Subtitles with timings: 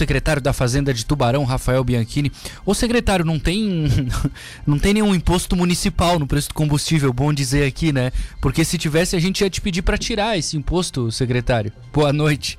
[0.00, 2.32] secretário da Fazenda de Tubarão, Rafael Bianchini.
[2.64, 3.86] Ô secretário, não tem
[4.66, 8.10] não tem nenhum imposto municipal no preço do combustível, bom dizer aqui, né?
[8.40, 11.70] Porque se tivesse a gente ia te pedir para tirar esse imposto, secretário.
[11.92, 12.58] Boa noite.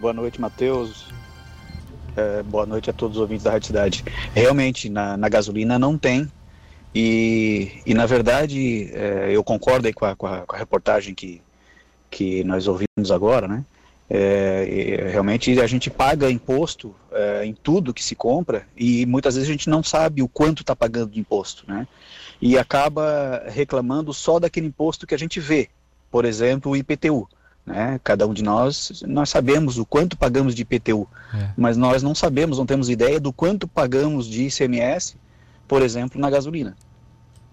[0.00, 1.06] Boa noite, Matheus.
[2.16, 4.04] É, boa noite a todos os ouvintes da Rádio Cidade.
[4.34, 6.28] Realmente, na, na gasolina não tem.
[6.92, 11.14] E, e na verdade, é, eu concordo aí com a, com a, com a reportagem
[11.14, 11.40] que,
[12.10, 13.64] que nós ouvimos agora, né?
[14.10, 19.48] É, realmente a gente paga imposto é, em tudo que se compra e muitas vezes
[19.48, 21.86] a gente não sabe o quanto está pagando de imposto, né?
[22.40, 25.68] E acaba reclamando só daquele imposto que a gente vê,
[26.10, 27.28] por exemplo, o IPTU.
[27.66, 28.00] Né?
[28.02, 31.50] Cada um de nós, nós sabemos o quanto pagamos de IPTU, é.
[31.54, 35.16] mas nós não sabemos, não temos ideia do quanto pagamos de ICMS,
[35.66, 36.74] por exemplo, na gasolina.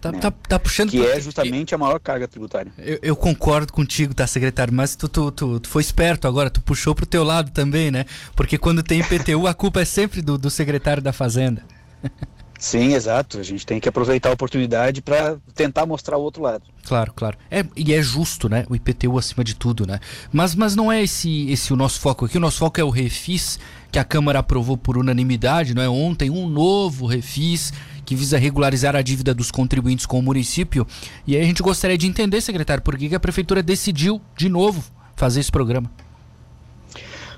[0.00, 0.18] Tá, né?
[0.18, 0.90] tá, tá, puxando.
[0.90, 2.72] Que é justamente a maior carga tributária.
[2.78, 4.72] Eu, eu, concordo contigo, tá, secretário?
[4.72, 8.06] Mas tu, tu, tu, tu, foi esperto agora, tu puxou pro teu lado também, né?
[8.34, 11.62] Porque quando tem IPTU, a culpa é sempre do, do secretário da Fazenda.
[12.60, 13.38] Sim, exato.
[13.38, 16.62] A gente tem que aproveitar a oportunidade para tentar mostrar o outro lado.
[16.84, 17.38] Claro, claro.
[17.50, 18.66] É, e é justo, né?
[18.68, 19.98] O IPTU acima de tudo, né?
[20.30, 22.36] Mas, mas não é esse, esse o nosso foco aqui.
[22.36, 23.58] O nosso foco é o refis,
[23.90, 25.88] que a Câmara aprovou por unanimidade, não é?
[25.88, 27.72] Ontem, um novo refis
[28.10, 30.84] que visa regularizar a dívida dos contribuintes com o município.
[31.24, 34.82] E aí a gente gostaria de entender, secretário, por que, a prefeitura decidiu de novo
[35.14, 35.88] fazer esse programa.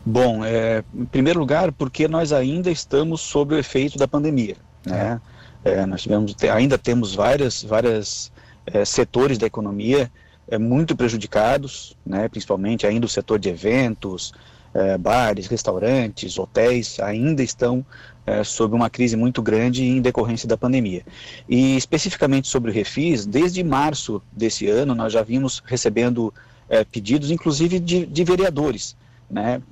[0.02, 4.56] Bom, é, em primeiro lugar, porque nós ainda estamos sob o efeito da pandemia.
[4.86, 5.20] Né?
[5.62, 8.32] É, nós tivemos, ainda temos várias, várias
[8.64, 10.10] é, setores da economia
[10.48, 12.30] é, muito prejudicados, né?
[12.30, 14.32] principalmente ainda o setor de eventos,
[14.74, 17.84] é, bares, restaurantes, hotéis, ainda estão
[18.24, 21.02] é, sob uma crise muito grande em decorrência da pandemia.
[21.48, 26.32] E especificamente sobre o Refis, desde março desse ano nós já vimos recebendo
[26.68, 28.96] é, pedidos, inclusive de, de vereadores,
[29.30, 29.62] né,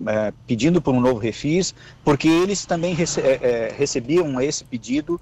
[0.46, 3.20] pedindo por um novo refis, porque eles também rece
[3.76, 5.20] recebiam esse pedido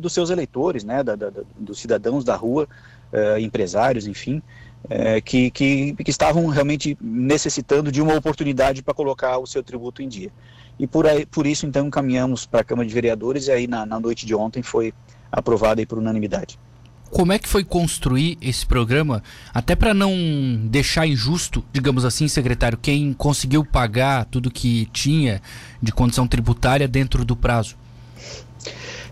[0.00, 2.68] dos seus eleitores, né, da, da, dos cidadãos da rua,
[3.38, 4.42] empresários, enfim,
[4.88, 10.02] é, que, que, que, estavam realmente necessitando de uma oportunidade para colocar o seu tributo
[10.02, 10.30] em dia.
[10.78, 13.86] E por, aí, por isso, então, encaminhamos para a Câmara de Vereadores e aí na,
[13.86, 14.92] na noite de ontem foi
[15.32, 16.58] aprovada por unanimidade.
[17.10, 19.22] Como é que foi construir esse programa,
[19.54, 20.12] até para não
[20.64, 25.40] deixar injusto, digamos assim, secretário, quem conseguiu pagar tudo que tinha
[25.80, 27.76] de condição tributária dentro do prazo?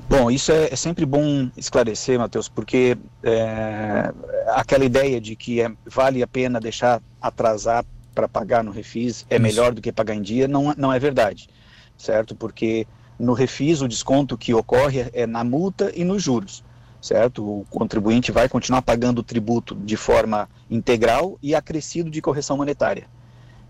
[0.08, 4.12] Bom, isso é, é sempre bom esclarecer, Matheus, porque é,
[4.48, 7.84] aquela ideia de que é, vale a pena deixar atrasar
[8.14, 9.42] para pagar no refis é isso.
[9.42, 11.48] melhor do que pagar em dia, não, não é verdade,
[11.96, 12.34] certo?
[12.34, 12.86] Porque
[13.18, 16.62] no refis o desconto que ocorre é na multa e nos juros,
[17.00, 17.42] certo?
[17.42, 23.06] O contribuinte vai continuar pagando o tributo de forma integral e acrescido de correção monetária.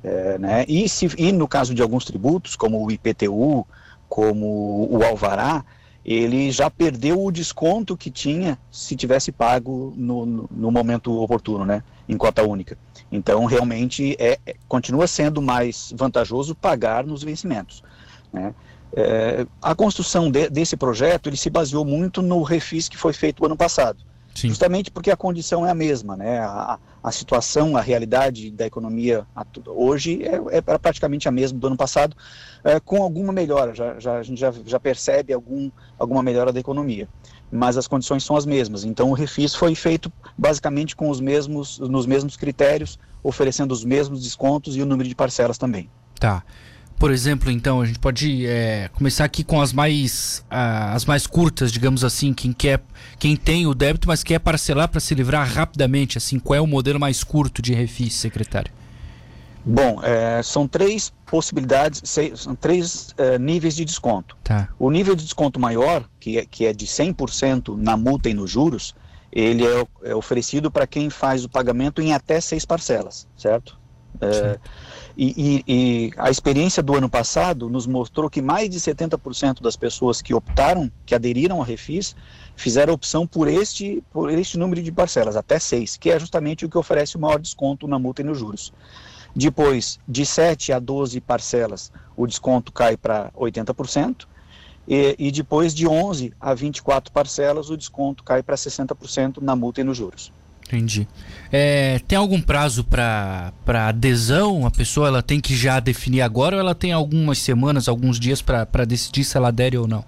[0.03, 0.65] É, né?
[0.69, 3.66] e, se, e no caso de alguns tributos, como o IPTU,
[4.06, 5.65] como o Alvará,
[6.04, 11.65] ele já perdeu o desconto que tinha se tivesse pago no, no, no momento oportuno,
[11.65, 12.76] né, em cota única.
[13.10, 17.82] Então, realmente, é, é, continua sendo mais vantajoso pagar nos vencimentos.
[18.32, 18.54] Né.
[18.94, 23.44] É, a construção de, desse projeto, ele se baseou muito no refis que foi feito
[23.47, 23.98] ano passado.
[24.34, 24.49] Sim.
[24.49, 26.41] Justamente porque a condição é a mesma, né?
[26.41, 29.25] A, a situação, a realidade da economia
[29.67, 32.17] hoje é, é praticamente a mesma do ano passado,
[32.65, 33.75] é, com alguma melhora.
[33.75, 37.09] Já, já, a gente já, já percebe algum, alguma melhora da economia,
[37.50, 38.84] mas as condições são as mesmas.
[38.84, 44.21] Então o refis foi feito basicamente com os mesmos, nos mesmos critérios, oferecendo os mesmos
[44.22, 45.89] descontos e o número de parcelas também.
[46.19, 46.43] Tá.
[46.99, 51.71] Por exemplo, então, a gente pode é, começar aqui com as mais, as mais curtas,
[51.71, 52.81] digamos assim, quem quer,
[53.19, 56.66] quem tem o débito, mas quer parcelar para se livrar rapidamente, assim, qual é o
[56.66, 58.72] modelo mais curto de refis, secretário?
[59.66, 64.37] Bom, é, são três possibilidades, seis, são três é, níveis de desconto.
[64.44, 64.69] Tá.
[64.78, 68.50] O nível de desconto maior, que é, que é de 100% na multa e nos
[68.50, 68.94] juros,
[69.33, 73.78] ele é, é oferecido para quem faz o pagamento em até seis parcelas, certo?
[74.21, 74.59] É,
[75.17, 79.77] e, e, e, a experiência do ano passado nos mostrou que mais de 70% das
[79.77, 82.16] pessoas que optaram, que aderiram ao Refis,
[82.57, 86.69] fizeram opção por este, por este número de parcelas, até seis, que é justamente o
[86.69, 88.72] que oferece o maior desconto na multa e nos juros.
[89.34, 94.27] Depois, de 7 a 12 parcelas, o desconto cai para 80%,
[94.87, 99.81] e, e depois de 11 a 24 parcelas, o desconto cai para 60% na multa
[99.81, 100.33] e nos juros.
[100.74, 101.06] Entendi.
[101.53, 104.66] É, tem algum prazo para adesão?
[104.66, 108.42] A pessoa ela tem que já definir agora ou ela tem algumas semanas, alguns dias
[108.42, 110.04] para decidir se ela adere ou não?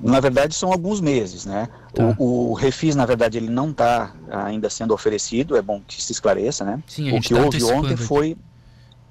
[0.00, 1.68] Na verdade, são alguns meses, né?
[1.92, 2.14] Tá.
[2.18, 6.12] O, o, refis, na verdade, ele não está ainda sendo oferecido, é bom que se
[6.12, 6.80] esclareça, né?
[6.86, 8.36] Sim, o que tá houve ontem foi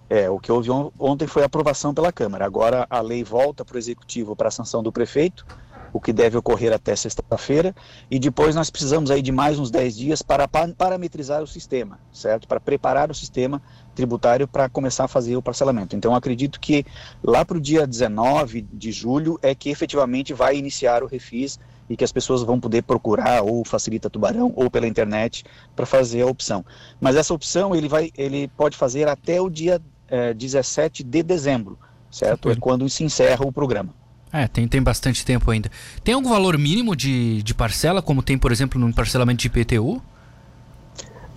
[0.09, 2.45] É, o que houve on ontem foi aprovação pela Câmara.
[2.45, 5.45] Agora a lei volta para o Executivo para a sanção do prefeito,
[5.93, 7.75] o que deve ocorrer até sexta-feira,
[8.09, 12.47] e depois nós precisamos aí de mais uns 10 dias para parametrizar o sistema, certo?
[12.47, 13.61] Para preparar o sistema
[13.95, 15.95] tributário para começar a fazer o parcelamento.
[15.95, 16.85] Então acredito que
[17.23, 21.95] lá para o dia 19 de julho é que efetivamente vai iniciar o refis e
[21.95, 25.43] que as pessoas vão poder procurar ou facilita Tubarão ou pela internet
[25.75, 26.65] para fazer a opção.
[26.99, 31.77] Mas essa opção ele vai, ele pode fazer até o dia é, 17 de dezembro,
[32.11, 32.49] certo?
[32.49, 33.93] É quando se encerra o programa.
[34.31, 35.71] É, tem, tem bastante tempo ainda.
[36.03, 40.01] Tem algum valor mínimo de, de parcela, como tem, por exemplo, no parcelamento de IPTU?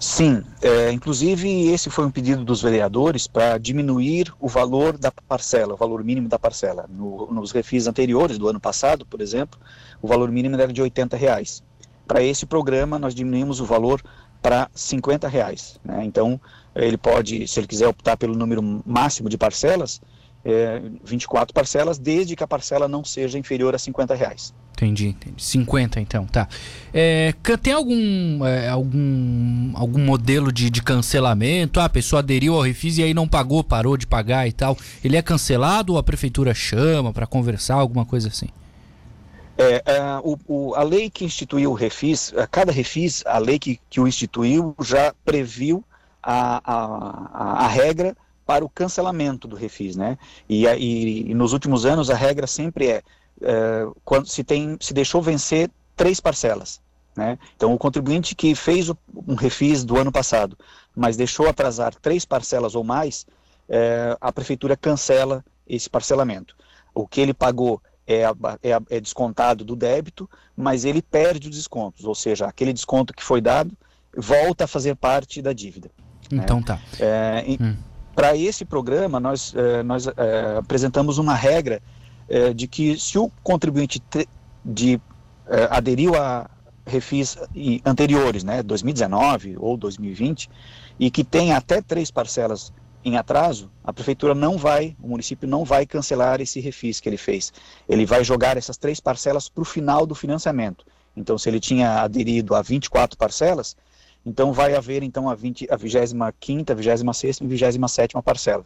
[0.01, 5.75] Sim, é, inclusive esse foi um pedido dos vereadores para diminuir o valor da parcela,
[5.75, 6.87] o valor mínimo da parcela.
[6.89, 9.61] No, nos refis anteriores, do ano passado, por exemplo,
[10.01, 11.63] o valor mínimo era de 80 reais.
[12.09, 14.03] Para esse programa, nós diminuímos o valor
[14.41, 15.79] para 50 reais.
[15.85, 16.03] Né?
[16.07, 16.41] Então,
[16.75, 20.01] ele pode, se ele quiser optar pelo número máximo de parcelas,
[20.45, 24.55] é, 24 parcelas, desde que a parcela não seja inferior a 50 reais.
[24.73, 25.45] Entendi, entendi.
[25.45, 26.49] 50 então, tá.
[26.93, 31.79] É, tem algum, é, algum, algum modelo de, de cancelamento?
[31.79, 34.77] Ah, a pessoa aderiu ao refis e aí não pagou, parou de pagar e tal.
[35.05, 38.49] Ele é cancelado ou a prefeitura chama para conversar, alguma coisa assim?
[39.59, 43.79] É, é o, o, a lei que instituiu o refis, cada refis, a lei que,
[43.91, 45.85] que o instituiu já previu
[46.23, 46.85] a, a,
[47.35, 48.17] a, a regra
[48.51, 50.19] para o cancelamento do refis, né?
[50.49, 53.03] E, e, e nos últimos anos a regra sempre é
[53.41, 56.81] é, quando se tem se deixou vencer três parcelas.
[57.17, 57.39] Né?
[57.55, 60.59] Então, o contribuinte que fez o, um refis do ano passado,
[60.97, 63.25] mas deixou atrasar três parcelas ou mais,
[63.69, 66.57] é, a prefeitura cancela esse parcelamento.
[66.93, 72.05] O que ele pagou é, é, é, descontado do débito, mas ele perde os descontos,
[72.05, 73.71] ou seja, aquele desconto que foi dado
[74.17, 75.89] volta a fazer parte da dívida.
[76.33, 76.65] Então né?
[76.67, 76.81] tá.
[76.99, 77.77] É, hum.
[78.15, 81.81] Para esse programa, nós, é, nós é, apresentamos uma regra
[82.29, 84.03] é, de que se o contribuinte
[84.65, 85.01] de,
[85.47, 86.49] é, aderiu a
[86.87, 87.37] refis
[87.85, 90.51] anteriores, né, 2019 ou 2020,
[90.99, 92.73] e que tem até três parcelas
[93.05, 97.17] em atraso, a prefeitura não vai, o município não vai cancelar esse refis que ele
[97.17, 97.53] fez.
[97.89, 100.85] Ele vai jogar essas três parcelas para o final do financiamento.
[101.17, 103.77] Então, se ele tinha aderido a 24 parcelas,
[104.25, 108.65] então vai haver então a, 20, a 25ª, 26ª e 27ª parcela.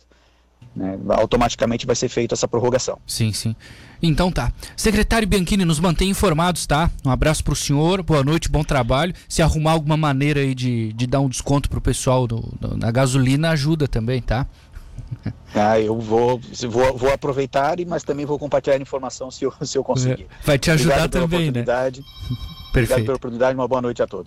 [0.74, 2.98] Né, automaticamente vai ser feita essa prorrogação.
[3.06, 3.54] Sim, sim.
[4.02, 4.52] Então tá.
[4.76, 6.90] Secretário Bianchini, nos mantém informados, tá?
[7.04, 9.14] Um abraço para o senhor, boa noite, bom trabalho.
[9.28, 12.90] Se arrumar alguma maneira aí de, de dar um desconto pro pessoal do, do, na
[12.90, 14.46] gasolina, ajuda também, tá?
[15.56, 19.78] Ah, eu vou, vou, vou aproveitar, mas também vou compartilhar a informação se eu, se
[19.78, 20.26] eu conseguir.
[20.44, 21.62] Vai te ajudar também, né?
[22.74, 22.92] Perfeito.
[22.92, 24.22] Obrigado pela oportunidade, uma boa noite a todos.